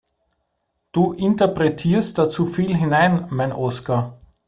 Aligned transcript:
Du 0.93 1.13
interpretierst 1.13 2.17
da 2.17 2.27
zu 2.27 2.47
viel 2.47 2.75
hinein, 2.75 3.27
meint 3.29 3.53
Oskar. 3.53 4.17